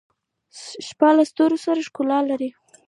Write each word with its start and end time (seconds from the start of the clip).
•شپه 0.87 1.09
د 1.15 1.19
ستورو 1.29 1.57
سره 1.65 1.79
ښکلا 1.87 2.19
لري. 2.29 2.49